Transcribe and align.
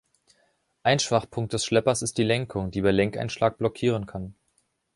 Ein 0.81 0.97
Schwachpunkt 0.97 1.53
des 1.53 1.63
Schleppers 1.63 2.01
ist 2.01 2.17
die 2.17 2.23
Lenkung, 2.23 2.71
die 2.71 2.81
bei 2.81 2.89
Lenkeinschlag 2.89 3.59
blockieren 3.59 4.07
kann. 4.07 4.33